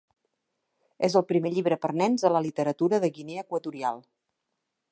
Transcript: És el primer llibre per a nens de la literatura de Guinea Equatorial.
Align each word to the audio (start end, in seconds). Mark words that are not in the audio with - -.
És 1.07 1.17
el 1.19 1.25
primer 1.31 1.51
llibre 1.57 1.77
per 1.83 1.91
a 1.93 1.95
nens 2.03 2.25
de 2.27 2.31
la 2.37 2.41
literatura 2.47 3.01
de 3.05 3.11
Guinea 3.19 3.45
Equatorial. 3.47 4.01